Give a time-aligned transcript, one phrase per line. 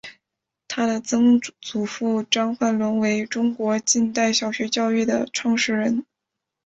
[0.67, 6.07] 她的曾祖父张焕纶为中国近代小学教育的创始人。